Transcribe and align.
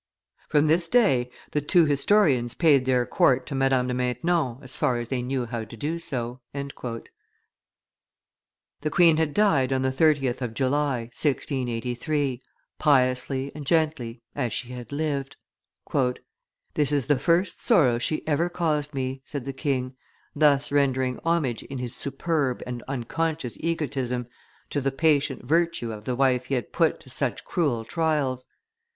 From 0.47 0.65
this 0.65 0.89
day, 0.89 1.29
the 1.51 1.61
two 1.61 1.85
historians 1.85 2.55
paid 2.55 2.85
their 2.85 3.05
court 3.05 3.45
to 3.45 3.53
Madame 3.53 3.85
de 3.87 3.93
Maintenon 3.93 4.57
as 4.63 4.75
far 4.75 4.97
as 4.97 5.09
they 5.09 5.21
knew 5.21 5.45
how 5.45 5.63
to 5.63 5.77
do 5.77 5.99
so." 5.99 6.39
The 6.55 6.99
queen 8.89 9.17
had 9.17 9.35
died 9.35 9.71
on 9.71 9.83
the 9.83 9.91
30th 9.91 10.41
of 10.41 10.55
July, 10.55 11.01
1683, 11.13 12.41
piously 12.79 13.51
and 13.53 13.63
gently, 13.63 14.23
as 14.33 14.51
she 14.53 14.69
had 14.69 14.91
lived. 14.91 15.35
"This 16.73 16.91
is 16.91 17.05
the 17.05 17.19
first 17.19 17.63
sorrow 17.63 17.99
she 17.99 18.27
ever 18.27 18.49
caused 18.49 18.95
me," 18.95 19.21
said 19.23 19.45
the 19.45 19.53
king, 19.53 19.95
thus 20.35 20.71
rendering 20.71 21.19
homage 21.23 21.61
in 21.61 21.77
his 21.77 21.95
superb 21.95 22.63
and 22.65 22.81
unconscious 22.87 23.55
egotism, 23.59 24.25
to 24.71 24.81
the 24.81 24.91
patient 24.91 25.45
virtue 25.45 25.91
of 25.91 26.05
the 26.05 26.15
wife 26.15 26.45
he 26.45 26.55
had 26.55 26.73
put 26.73 26.99
to 27.01 27.09
such 27.11 27.45
cruel 27.45 27.85
trials. 27.85 28.47